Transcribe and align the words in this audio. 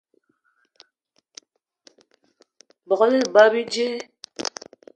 Begela 2.87 3.15
ebag 3.23 3.49
bíjé 3.53 3.87